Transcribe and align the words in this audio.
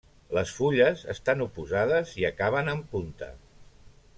Les 0.35 0.53
fulles 0.59 1.03
estan 1.13 1.45
oposades 1.45 2.15
i 2.23 2.27
acaben 2.31 2.73
en 2.77 2.81
punta. 2.95 3.29